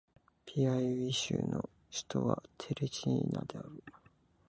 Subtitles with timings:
[0.47, 3.83] ピアウイ州の州都はテレジーナである